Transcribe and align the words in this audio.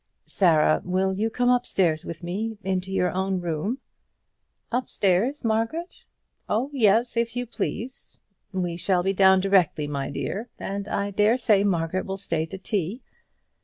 "Sarah, 0.25 0.81
will 0.83 1.13
you 1.13 1.29
come 1.29 1.49
upstairs 1.49 2.05
with 2.07 2.23
me 2.23 2.57
into 2.63 2.91
your 2.91 3.11
own 3.11 3.39
room?" 3.39 3.77
"Upstairs, 4.71 5.43
Margaret? 5.45 6.07
Oh 6.49 6.71
yes, 6.73 7.15
if 7.15 7.35
you 7.35 7.45
please. 7.45 8.17
We 8.51 8.77
shall 8.77 9.03
be 9.03 9.13
down 9.13 9.41
directly, 9.41 9.85
my 9.85 10.09
dear, 10.09 10.49
and 10.57 10.87
I 10.87 11.11
dare 11.11 11.37
say 11.37 11.63
Margaret 11.63 12.07
will 12.07 12.17
stay 12.17 12.47
to 12.47 12.57
tea. 12.57 13.03